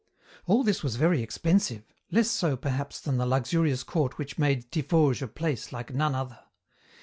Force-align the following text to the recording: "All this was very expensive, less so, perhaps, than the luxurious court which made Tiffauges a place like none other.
"All 0.47 0.63
this 0.63 0.81
was 0.81 0.95
very 0.95 1.21
expensive, 1.21 1.83
less 2.09 2.27
so, 2.27 2.57
perhaps, 2.57 2.99
than 2.99 3.17
the 3.17 3.25
luxurious 3.27 3.83
court 3.83 4.17
which 4.17 4.35
made 4.39 4.71
Tiffauges 4.71 5.21
a 5.21 5.27
place 5.27 5.71
like 5.71 5.93
none 5.93 6.15
other. 6.15 6.39